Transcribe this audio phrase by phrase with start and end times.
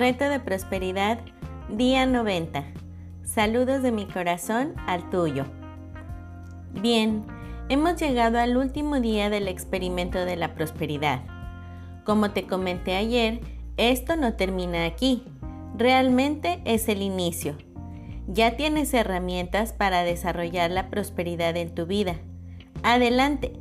[0.00, 1.18] Reto de Prosperidad,
[1.68, 2.64] día 90.
[3.22, 5.44] Saludos de mi corazón al tuyo.
[6.72, 7.22] Bien,
[7.68, 11.20] hemos llegado al último día del experimento de la prosperidad.
[12.06, 13.42] Como te comenté ayer,
[13.76, 15.22] esto no termina aquí.
[15.76, 17.58] Realmente es el inicio.
[18.26, 22.14] Ya tienes herramientas para desarrollar la prosperidad en tu vida.
[22.82, 23.52] Adelante.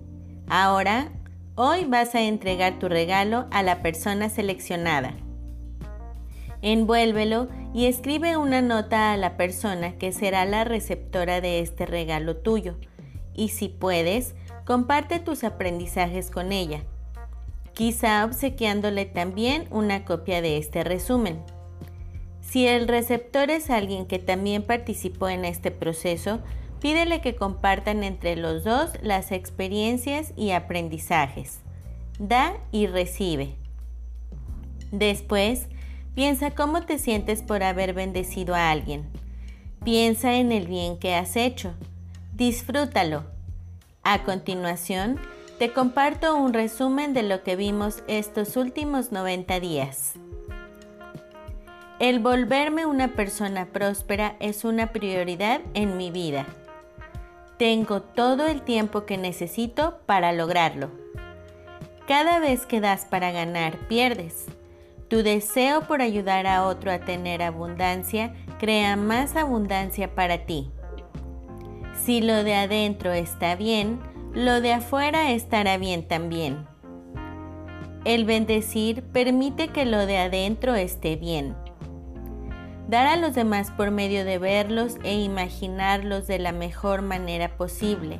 [0.48, 1.12] Ahora,
[1.55, 5.16] hoy vas a entregar tu regalo a la persona seleccionada.
[6.62, 12.36] Envuélvelo y escribe una nota a la persona que será la receptora de este regalo
[12.38, 12.76] tuyo.
[13.34, 16.84] Y si puedes, comparte tus aprendizajes con ella,
[17.73, 21.40] quizá obsequiándole también una copia de este resumen.
[22.41, 26.39] Si el receptor es alguien que también participó en este proceso,
[26.81, 31.59] pídele que compartan entre los dos las experiencias y aprendizajes.
[32.17, 33.55] Da y recibe.
[34.92, 35.67] Después,
[36.20, 39.08] Piensa cómo te sientes por haber bendecido a alguien.
[39.86, 41.76] Piensa en el bien que has hecho.
[42.34, 43.23] Disfrútalo.
[44.03, 45.17] A continuación,
[45.59, 50.16] te comparto un resumen de lo que vimos estos últimos 90 días.
[52.00, 56.45] El volverme una persona próspera es una prioridad en mi vida.
[57.58, 60.92] Tengo todo el tiempo que necesito para lograrlo.
[62.09, 64.48] Cada vez que das para ganar, pierdes.
[65.09, 70.69] Tu deseo por ayudar a otro a tener abundancia crea más abundancia para ti.
[72.03, 73.99] Si lo de adentro está bien,
[74.35, 76.67] lo de afuera estará bien también.
[78.05, 81.55] El bendecir permite que lo de adentro esté bien.
[82.87, 88.19] Dar a los demás por medio de verlos e imaginarlos de la mejor manera posible.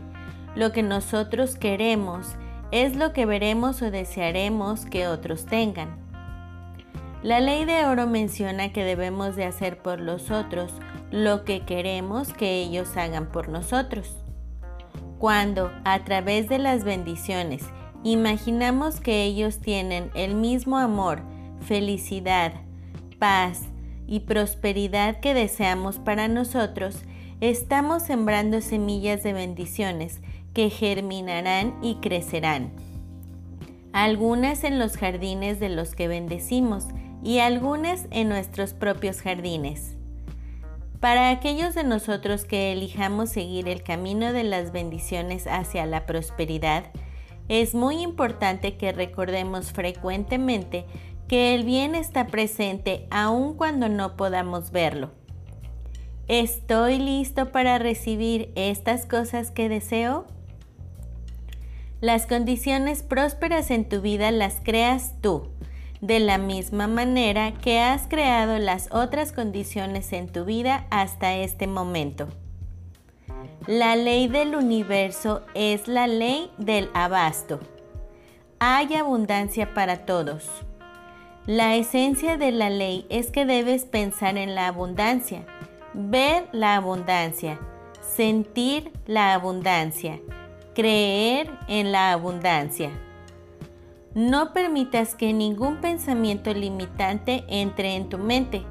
[0.56, 2.36] Lo que nosotros queremos
[2.72, 6.09] es lo que veremos o desearemos que otros tengan.
[7.22, 10.72] La ley de oro menciona que debemos de hacer por los otros
[11.12, 14.16] lo que queremos que ellos hagan por nosotros.
[15.18, 17.64] Cuando, a través de las bendiciones,
[18.06, 21.22] imaginamos que ellos tienen el mismo amor,
[21.60, 22.54] felicidad,
[23.20, 23.64] paz
[24.08, 27.00] y prosperidad que deseamos para nosotros,
[27.42, 30.22] estamos sembrando semillas de bendiciones
[30.54, 32.72] que germinarán y crecerán.
[33.92, 36.86] Algunas en los jardines de los que bendecimos
[37.24, 39.96] y algunas en nuestros propios jardines.
[41.00, 46.86] Para aquellos de nosotros que elijamos seguir el camino de las bendiciones hacia la prosperidad,
[47.48, 50.86] es muy importante que recordemos frecuentemente
[51.28, 55.12] que el bien está presente aun cuando no podamos verlo.
[56.28, 60.28] ¿Estoy listo para recibir estas cosas que deseo?
[62.02, 65.50] Las condiciones prósperas en tu vida las creas tú
[66.02, 71.68] de la misma manera que has creado las otras condiciones en tu vida hasta este
[71.68, 72.28] momento.
[73.68, 77.60] La ley del universo es la ley del abasto.
[78.60, 80.50] Hay abundancia para todos.
[81.46, 85.46] La esencia de la ley es que debes pensar en la abundancia,
[85.94, 87.60] ver la abundancia,
[88.02, 90.20] sentir la abundancia,
[90.74, 92.92] creer en la abundancia.
[94.16, 98.64] No permitas que ningún pensamiento limitante entre en tu mente.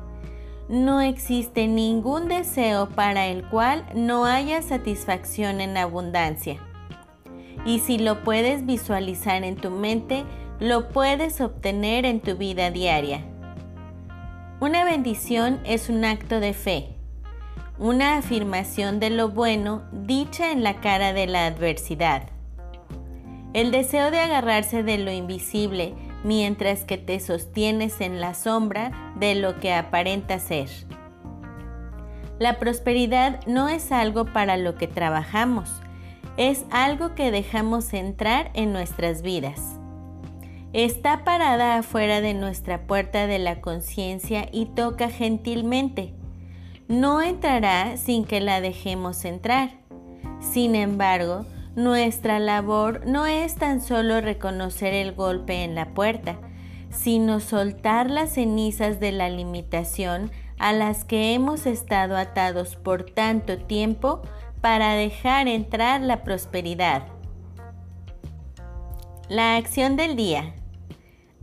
[0.69, 6.59] No existe ningún deseo para el cual no haya satisfacción en abundancia.
[7.65, 10.25] Y si lo puedes visualizar en tu mente,
[10.59, 13.25] lo puedes obtener en tu vida diaria.
[14.61, 16.97] Una bendición es un acto de fe,
[17.79, 22.38] una afirmación de lo bueno dicha en la cara de la adversidad.
[23.55, 29.35] El deseo de agarrarse de lo invisible mientras que te sostienes en la sombra de
[29.35, 30.69] lo que aparenta ser.
[32.39, 35.71] La prosperidad no es algo para lo que trabajamos,
[36.37, 39.79] es algo que dejamos entrar en nuestras vidas.
[40.73, 46.13] Está parada afuera de nuestra puerta de la conciencia y toca gentilmente.
[46.87, 49.71] No entrará sin que la dejemos entrar.
[50.41, 51.45] Sin embargo,
[51.79, 56.37] nuestra labor no es tan solo reconocer el golpe en la puerta,
[56.91, 63.59] sino soltar las cenizas de la limitación a las que hemos estado atados por tanto
[63.59, 64.23] tiempo
[64.61, 67.07] para dejar entrar la prosperidad.
[69.29, 70.57] La acción del día.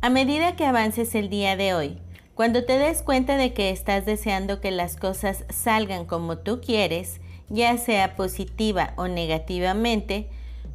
[0.01, 2.01] A medida que avances el día de hoy,
[2.33, 7.21] cuando te des cuenta de que estás deseando que las cosas salgan como tú quieres,
[7.49, 10.27] ya sea positiva o negativamente,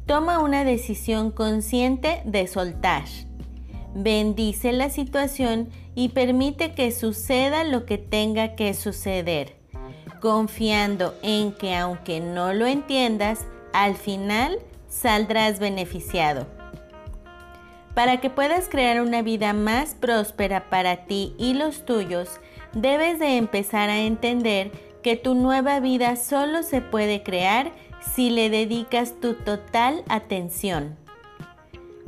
[0.05, 3.03] toma una decisión consciente de soltar.
[3.93, 9.55] bendice la situación y permite que suceda lo que tenga que suceder,
[10.21, 16.47] confiando en que aunque no lo entiendas, al final saldrás beneficiado.
[17.93, 22.39] Para que puedas crear una vida más próspera para ti y los tuyos,
[22.73, 24.71] debes de empezar a entender
[25.01, 27.71] que tu nueva vida solo se puede crear
[28.13, 30.97] si le dedicas tu total atención.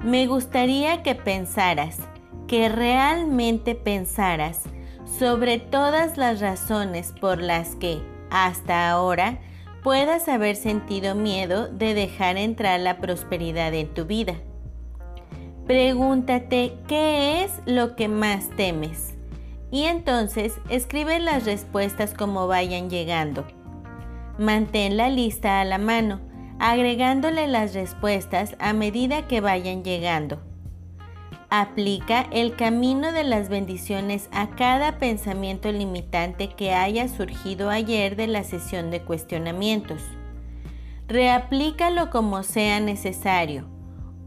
[0.03, 1.99] Me gustaría que pensaras,
[2.47, 4.63] que realmente pensaras
[5.05, 9.39] sobre todas las razones por las que, hasta ahora,
[9.83, 14.35] puedas haber sentido miedo de dejar entrar la prosperidad en tu vida.
[15.67, 19.13] Pregúntate qué es lo que más temes
[19.73, 23.43] y entonces escribe las respuestas como vayan llegando.
[24.37, 26.21] Mantén la lista a la mano,
[26.59, 30.39] agregándole las respuestas a medida que vayan llegando.
[31.49, 38.27] Aplica el camino de las bendiciones a cada pensamiento limitante que haya surgido ayer de
[38.27, 40.03] la sesión de cuestionamientos.
[41.07, 43.67] Reaplícalo como sea necesario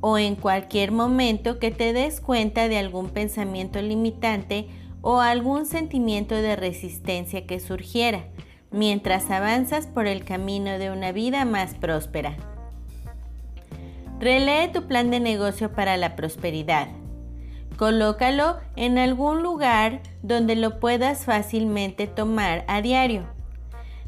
[0.01, 4.67] o en cualquier momento que te des cuenta de algún pensamiento limitante
[5.09, 8.25] o algún sentimiento de resistencia que surgiera
[8.73, 12.37] mientras avanzas por el camino de una vida más próspera.
[14.19, 16.89] Relee tu plan de negocio para la prosperidad.
[17.77, 23.29] Colócalo en algún lugar donde lo puedas fácilmente tomar a diario.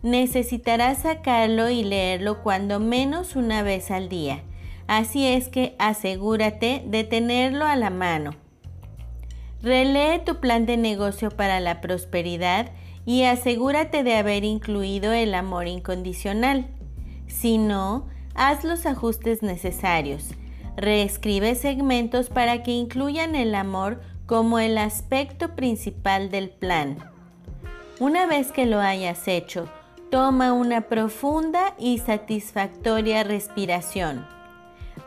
[0.03, 4.43] Necesitarás sacarlo y leerlo cuando menos una vez al día,
[4.89, 8.48] así es que asegúrate de tenerlo a la mano.
[9.63, 12.71] Relee tu plan de negocio para la prosperidad
[13.05, 16.67] y asegúrate de haber incluido el amor incondicional.
[17.27, 20.35] Si no, haz los ajustes necesarios
[20.79, 26.99] Reescribe segmentos para que incluyan el amor como el aspecto principal del plan.
[27.99, 29.69] Una vez que lo hayas hecho,
[30.09, 34.25] toma una profunda y satisfactoria respiración.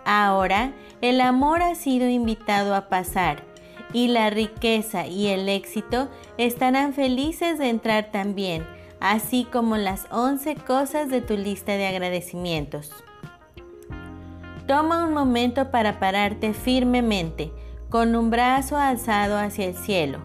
[0.03, 3.45] Ahora el amor ha sido invitado a pasar
[3.93, 8.65] y la riqueza y el éxito estarán felices de entrar también,
[8.99, 12.91] así como las 11 cosas de tu lista de agradecimientos.
[14.67, 17.51] Toma un momento para pararte firmemente,
[17.89, 20.19] con un brazo alzado hacia el cielo,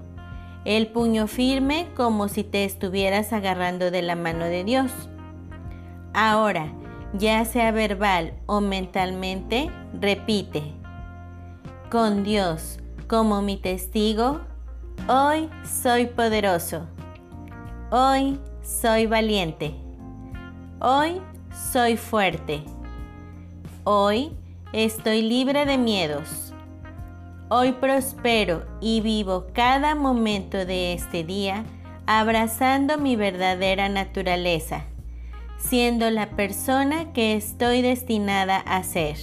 [0.64, 4.92] el puño firme como si te estuvieras agarrando de la mano de Dios.
[6.14, 6.72] Ahora,
[7.12, 9.70] ya sea verbal o mentalmente,
[10.00, 10.62] repite,
[11.90, 14.40] con Dios como mi testigo,
[15.08, 16.86] hoy soy poderoso,
[17.90, 19.74] hoy soy valiente,
[20.80, 21.20] hoy
[21.72, 22.62] soy fuerte.
[23.84, 24.32] Hoy
[24.72, 26.52] estoy libre de miedos.
[27.48, 31.64] Hoy prospero y vivo cada momento de este día
[32.06, 34.84] abrazando mi verdadera naturaleza,
[35.56, 39.16] siendo la persona que estoy destinada a ser.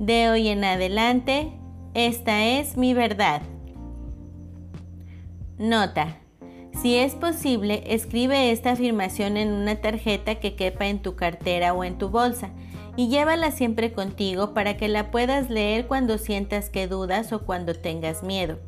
[0.00, 1.52] De hoy en adelante,
[1.94, 3.42] esta es mi verdad.
[5.58, 6.18] Nota.
[6.80, 11.84] Si es posible, escribe esta afirmación en una tarjeta que quepa en tu cartera o
[11.84, 12.50] en tu bolsa
[12.96, 17.74] y llévala siempre contigo para que la puedas leer cuando sientas que dudas o cuando
[17.74, 18.58] tengas miedo.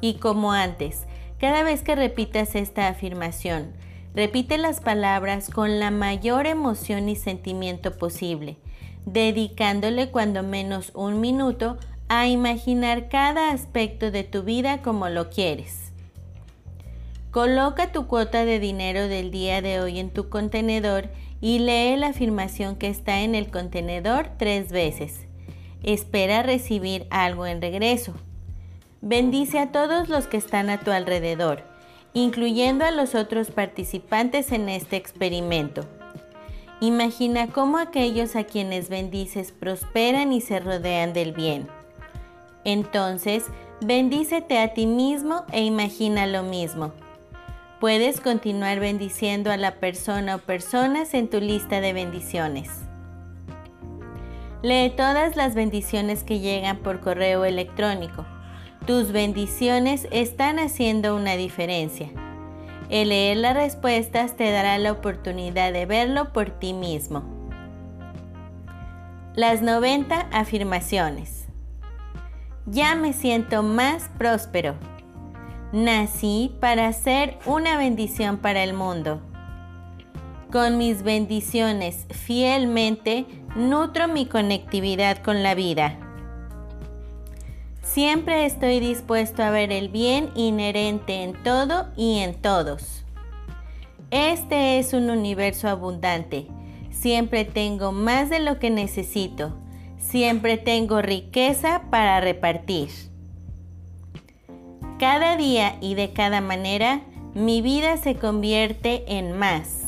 [0.00, 1.04] Y como antes,
[1.38, 3.72] cada vez que repitas esta afirmación,
[4.14, 8.56] repite las palabras con la mayor emoción y sentimiento posible,
[9.04, 15.92] dedicándole cuando menos un minuto a imaginar cada aspecto de tu vida como lo quieres.
[17.30, 21.10] Coloca tu cuota de dinero del día de hoy en tu contenedor
[21.40, 25.26] y lee la afirmación que está en el contenedor tres veces.
[25.82, 28.14] Espera recibir algo en regreso.
[29.02, 31.62] Bendice a todos los que están a tu alrededor,
[32.14, 35.84] incluyendo a los otros participantes en este experimento.
[36.80, 41.68] Imagina cómo aquellos a quienes bendices prosperan y se rodean del bien.
[42.66, 43.44] Entonces,
[43.80, 46.92] bendícete a ti mismo e imagina lo mismo.
[47.78, 52.68] Puedes continuar bendiciendo a la persona o personas en tu lista de bendiciones.
[54.62, 58.26] Lee todas las bendiciones que llegan por correo electrónico.
[58.84, 62.08] Tus bendiciones están haciendo una diferencia.
[62.88, 67.22] El leer las respuestas te dará la oportunidad de verlo por ti mismo.
[69.36, 71.35] Las 90 afirmaciones.
[72.68, 74.74] Ya me siento más próspero.
[75.72, 79.20] Nací para ser una bendición para el mundo.
[80.50, 85.96] Con mis bendiciones fielmente nutro mi conectividad con la vida.
[87.82, 93.04] Siempre estoy dispuesto a ver el bien inherente en todo y en todos.
[94.10, 96.48] Este es un universo abundante.
[96.90, 99.54] Siempre tengo más de lo que necesito.
[100.08, 102.90] Siempre tengo riqueza para repartir.
[105.00, 107.00] Cada día y de cada manera,
[107.34, 109.82] mi vida se convierte en más.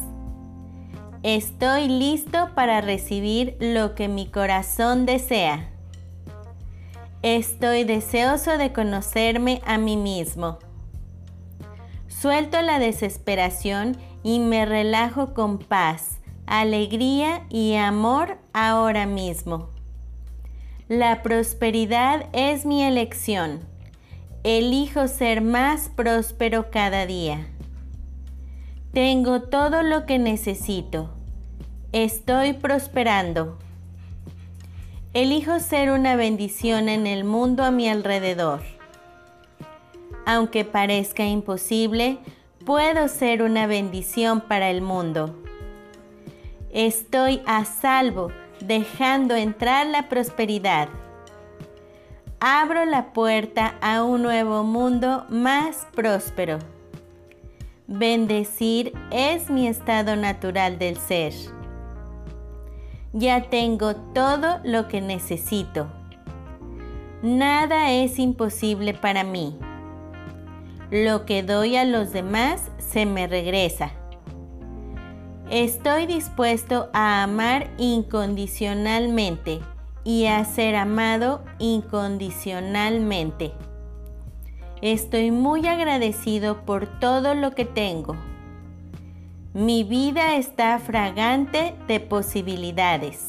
[1.23, 5.71] Estoy listo para recibir lo que mi corazón desea.
[7.23, 10.59] Estoy deseoso de conocerme a mí mismo.
[12.09, 19.78] Suelto la desesperación y me relajo con paz, alegría y amor ahora mismo.
[20.89, 23.61] La prosperidad es mi elección.
[24.43, 27.47] Elijo ser más próspero cada día.
[28.95, 31.11] Tengo todo lo que necesito.
[31.93, 33.59] Estoy prosperando.
[35.13, 38.63] Elijo ser una bendición en el mundo a mi alrededor.
[40.25, 42.17] Aunque parezca imposible,
[42.65, 45.37] puedo ser una bendición para el mundo.
[46.73, 50.89] Estoy a salvo dejando entrar la prosperidad
[52.41, 56.59] abro la puerta a un nuevo mundo más próspero.
[57.87, 61.33] Bendecir es mi estado natural del ser.
[63.13, 65.89] Ya tengo todo lo que necesito.
[67.23, 69.59] Nada es imposible para mí.
[70.91, 73.93] Lo que doy a los demás se me regresa.
[75.51, 79.61] Estoy dispuesto a amar incondicionalmente
[80.05, 83.53] y a ser amado incondicionalmente.
[84.83, 88.15] Estoy muy agradecido por todo lo que tengo.
[89.55, 93.29] Mi vida está fragante de posibilidades.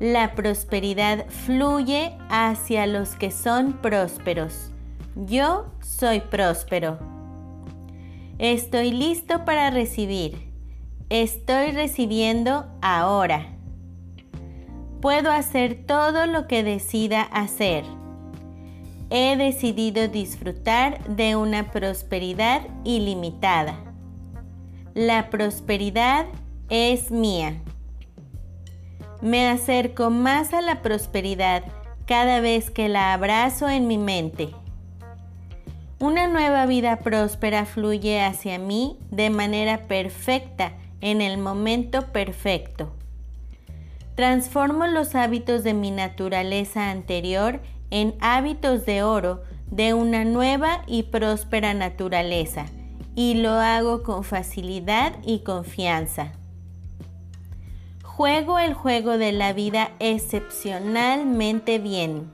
[0.00, 4.70] La prosperidad fluye hacia los que son prósperos.
[5.16, 6.98] Yo soy próspero.
[8.38, 10.47] Estoy listo para recibir.
[11.10, 13.46] Estoy recibiendo ahora.
[15.00, 17.84] Puedo hacer todo lo que decida hacer.
[19.08, 23.74] He decidido disfrutar de una prosperidad ilimitada.
[24.92, 26.26] La prosperidad
[26.68, 27.54] es mía.
[29.22, 31.64] Me acerco más a la prosperidad
[32.04, 34.50] cada vez que la abrazo en mi mente.
[36.00, 42.92] Una nueva vida próspera fluye hacia mí de manera perfecta en el momento perfecto.
[44.14, 51.04] Transformo los hábitos de mi naturaleza anterior en hábitos de oro de una nueva y
[51.04, 52.66] próspera naturaleza
[53.14, 56.32] y lo hago con facilidad y confianza.
[58.04, 62.30] Juego el juego de la vida excepcionalmente bien.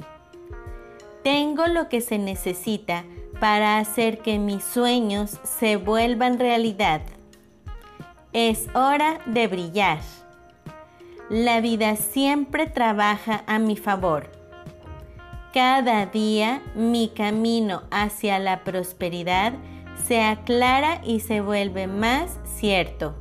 [1.22, 3.04] Tengo lo que se necesita
[3.40, 7.02] para hacer que mis sueños se vuelvan realidad.
[8.34, 10.00] Es hora de brillar.
[11.30, 14.28] La vida siempre trabaja a mi favor.
[15.52, 19.52] Cada día mi camino hacia la prosperidad
[20.04, 23.14] se aclara y se vuelve más cierto.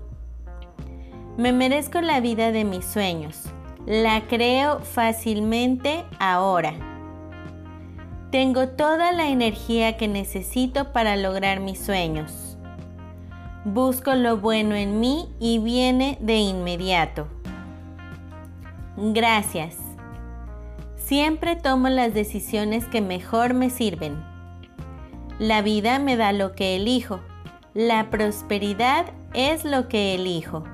[1.38, 3.44] Me merezco la vida de mis sueños.
[3.86, 6.74] La creo fácilmente ahora.
[8.32, 12.53] Tengo toda la energía que necesito para lograr mis sueños.
[13.66, 17.28] Busco lo bueno en mí y viene de inmediato.
[18.98, 19.78] Gracias.
[20.98, 24.22] Siempre tomo las decisiones que mejor me sirven.
[25.40, 27.22] La vida me da lo que elijo.
[27.74, 30.66] La prosperidad es lo que elijo.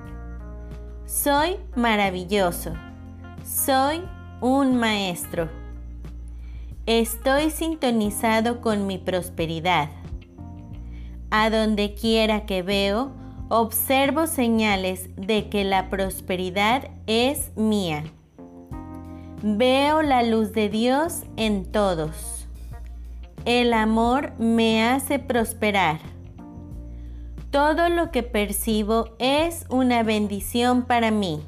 [1.06, 2.74] Soy maravilloso.
[3.46, 4.02] Soy
[4.42, 5.48] un maestro.
[6.88, 9.90] Estoy sintonizado con mi prosperidad.
[11.32, 13.12] A donde quiera que veo,
[13.50, 18.04] observo señales de que la prosperidad es mía.
[19.44, 22.48] Veo la luz de Dios en todos.
[23.46, 26.00] El amor me hace prosperar.
[27.52, 31.42] Todo lo que percibo es una bendición para mí.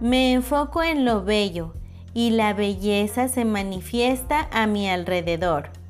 [0.00, 1.74] Me enfoco en lo bello
[2.12, 5.81] y la belleza se manifiesta a mi alrededor.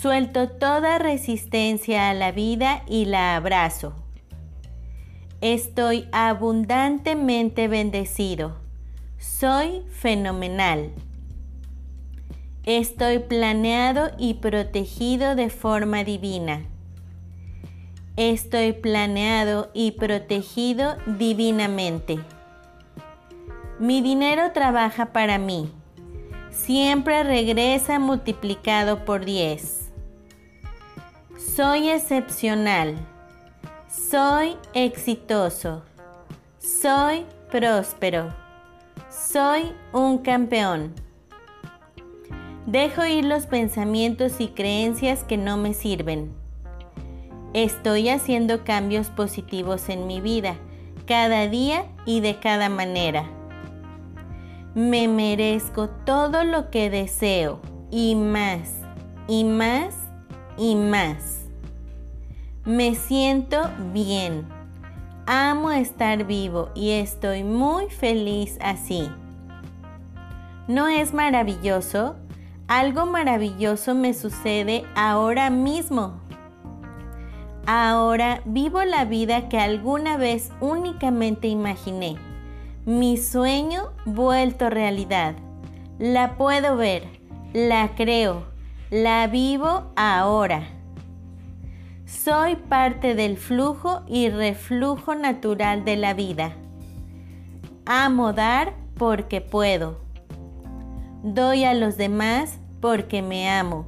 [0.00, 3.94] Suelto toda resistencia a la vida y la abrazo.
[5.40, 8.58] Estoy abundantemente bendecido.
[9.18, 10.92] Soy fenomenal.
[12.62, 16.64] Estoy planeado y protegido de forma divina.
[18.16, 22.20] Estoy planeado y protegido divinamente.
[23.80, 25.72] Mi dinero trabaja para mí
[26.58, 29.87] siempre regresa multiplicado por 10.
[31.58, 32.94] Soy excepcional.
[33.88, 35.82] Soy exitoso.
[36.60, 38.32] Soy próspero.
[39.10, 40.94] Soy un campeón.
[42.66, 46.32] Dejo ir los pensamientos y creencias que no me sirven.
[47.54, 50.54] Estoy haciendo cambios positivos en mi vida,
[51.06, 53.24] cada día y de cada manera.
[54.76, 57.60] Me merezco todo lo que deseo
[57.90, 58.74] y más,
[59.26, 59.96] y más,
[60.56, 61.37] y más.
[62.68, 63.62] Me siento
[63.94, 64.46] bien.
[65.24, 69.08] Amo estar vivo y estoy muy feliz así.
[70.66, 72.16] ¿No es maravilloso?
[72.66, 76.20] Algo maravilloso me sucede ahora mismo.
[77.64, 82.16] Ahora vivo la vida que alguna vez únicamente imaginé.
[82.84, 85.36] Mi sueño vuelto realidad.
[85.98, 87.08] La puedo ver,
[87.54, 88.42] la creo,
[88.90, 90.77] la vivo ahora.
[92.08, 96.56] Soy parte del flujo y reflujo natural de la vida.
[97.84, 100.00] Amo dar porque puedo.
[101.22, 103.86] Doy a los demás porque me amo.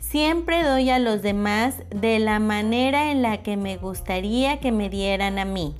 [0.00, 4.90] Siempre doy a los demás de la manera en la que me gustaría que me
[4.90, 5.76] dieran a mí.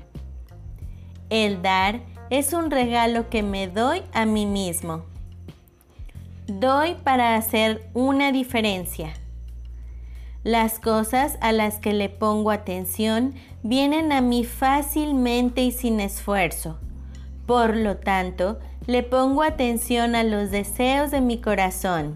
[1.28, 5.02] El dar es un regalo que me doy a mí mismo.
[6.46, 9.12] Doy para hacer una diferencia.
[10.46, 13.34] Las cosas a las que le pongo atención
[13.64, 16.78] vienen a mí fácilmente y sin esfuerzo.
[17.46, 22.14] Por lo tanto, le pongo atención a los deseos de mi corazón.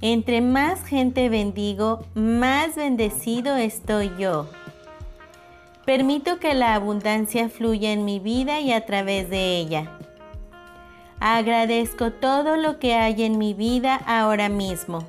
[0.00, 4.50] Entre más gente bendigo, más bendecido estoy yo.
[5.86, 9.96] Permito que la abundancia fluya en mi vida y a través de ella.
[11.20, 15.06] Agradezco todo lo que hay en mi vida ahora mismo.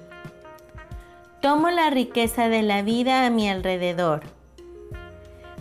[1.41, 4.23] Tomo la riqueza de la vida a mi alrededor.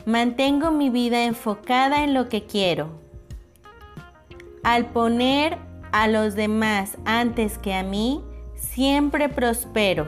[0.07, 2.89] Mantengo mi vida enfocada en lo que quiero.
[4.65, 5.57] Al poner
[5.93, 8.25] a los demás antes que a mí,
[8.57, 10.07] siempre prospero.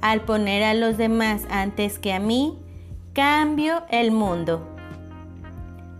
[0.00, 2.58] Al poner a los demás antes que a mí,
[3.12, 4.66] cambio el mundo.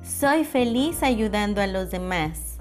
[0.02, 2.58] Soy feliz ayudando a los demás.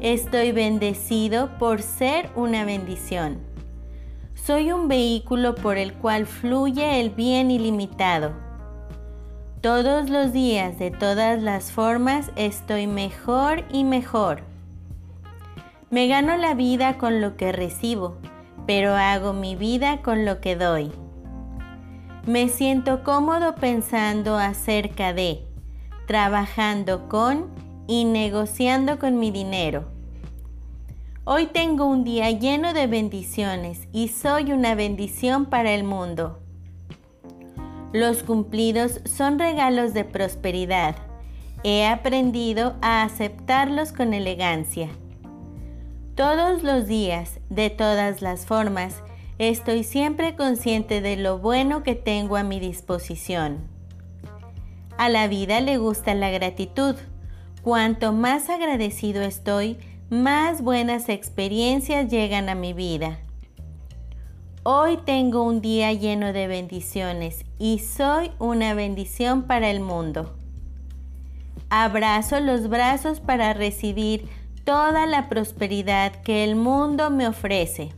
[0.00, 3.47] Estoy bendecido por ser una bendición.
[4.48, 8.32] Soy un vehículo por el cual fluye el bien ilimitado.
[9.60, 14.40] Todos los días, de todas las formas, estoy mejor y mejor.
[15.90, 18.16] Me gano la vida con lo que recibo,
[18.66, 20.92] pero hago mi vida con lo que doy.
[22.26, 25.46] Me siento cómodo pensando acerca de,
[26.06, 27.50] trabajando con
[27.86, 29.97] y negociando con mi dinero.
[31.30, 36.38] Hoy tengo un día lleno de bendiciones y soy una bendición para el mundo.
[37.92, 40.96] Los cumplidos son regalos de prosperidad.
[41.64, 44.88] He aprendido a aceptarlos con elegancia.
[46.14, 49.02] Todos los días, de todas las formas,
[49.36, 53.68] estoy siempre consciente de lo bueno que tengo a mi disposición.
[54.96, 56.96] A la vida le gusta la gratitud.
[57.60, 59.76] Cuanto más agradecido estoy,
[60.10, 63.18] más buenas experiencias llegan a mi vida.
[64.62, 70.34] Hoy tengo un día lleno de bendiciones y soy una bendición para el mundo.
[71.68, 74.26] Abrazo los brazos para recibir
[74.64, 77.90] toda la prosperidad que el mundo me ofrece.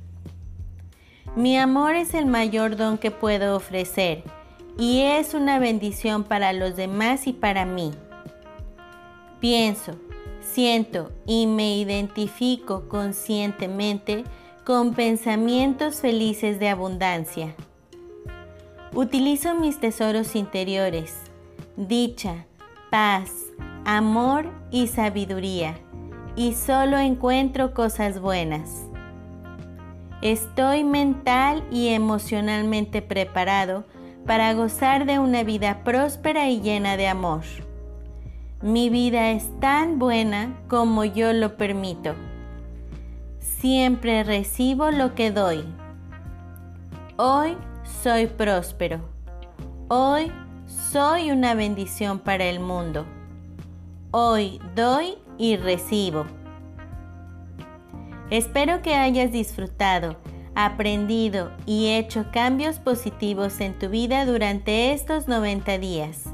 [1.36, 4.24] Mi amor es el mayor don que puedo ofrecer
[4.76, 7.92] y es una bendición para los demás y para mí.
[9.38, 9.96] Pienso,
[10.40, 14.24] siento y me identifico conscientemente
[14.64, 17.54] con pensamientos felices de abundancia.
[18.94, 21.14] Utilizo mis tesoros interiores,
[21.76, 22.46] dicha,
[22.90, 23.30] paz,
[23.84, 25.78] amor y sabiduría,
[26.36, 28.86] y solo encuentro cosas buenas.
[30.22, 33.84] Estoy mental y emocionalmente preparado
[34.26, 37.42] para gozar de una vida próspera y llena de amor.
[38.62, 42.14] Mi vida es tan buena como yo lo permito.
[43.38, 45.64] Siempre recibo lo que doy.
[47.16, 47.56] Hoy
[48.02, 49.00] soy próspero.
[49.88, 50.30] Hoy
[50.66, 53.06] soy una bendición para el mundo.
[54.10, 56.26] Hoy doy y recibo.
[58.28, 60.16] Espero que hayas disfrutado,
[60.54, 66.24] aprendido y hecho cambios positivos en tu vida durante estos 90 días.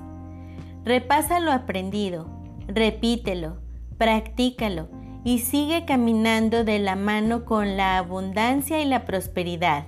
[0.87, 2.29] Repasa lo aprendido,
[2.68, 3.57] repítelo,
[3.99, 4.88] practícalo
[5.25, 9.85] y sigue caminando de la mano con la abundancia y la prosperidad.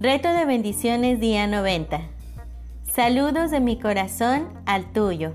[0.00, 2.00] Reto de bendiciones día 90.
[2.90, 5.34] Saludos de mi corazón al tuyo.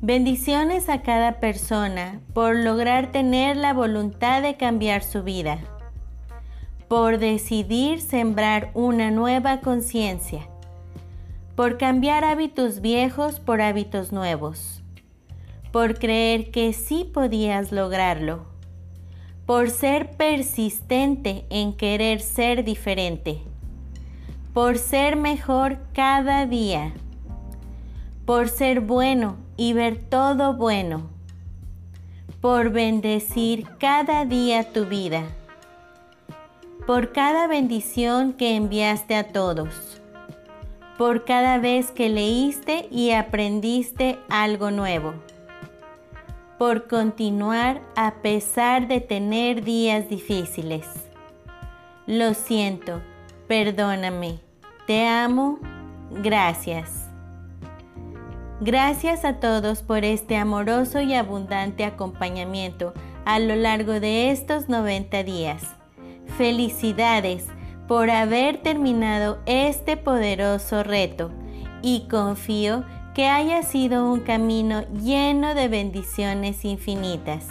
[0.00, 5.58] Bendiciones a cada persona por lograr tener la voluntad de cambiar su vida,
[6.86, 10.46] por decidir sembrar una nueva conciencia,
[11.56, 14.82] por cambiar hábitos viejos por hábitos nuevos,
[15.72, 18.46] por creer que sí podías lograrlo,
[19.46, 23.40] por ser persistente en querer ser diferente,
[24.54, 26.92] por ser mejor cada día,
[28.24, 31.10] por ser bueno y ver todo bueno,
[32.40, 35.24] por bendecir cada día tu vida,
[36.86, 39.99] por cada bendición que enviaste a todos,
[41.00, 45.14] por cada vez que leíste y aprendiste algo nuevo,
[46.58, 50.86] por continuar a pesar de tener días difíciles.
[52.06, 53.00] Lo siento,
[53.48, 54.40] perdóname,
[54.86, 55.58] te amo,
[56.22, 57.08] gracias.
[58.60, 62.92] Gracias a todos por este amoroso y abundante acompañamiento
[63.24, 65.62] a lo largo de estos 90 días.
[66.36, 67.46] Felicidades
[67.90, 71.32] por haber terminado este poderoso reto
[71.82, 72.84] y confío
[73.16, 77.48] que haya sido un camino lleno de bendiciones infinitas.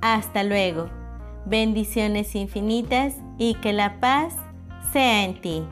[0.00, 0.88] Hasta luego.
[1.44, 4.34] Bendiciones infinitas y que la paz
[4.94, 5.62] sea en ti.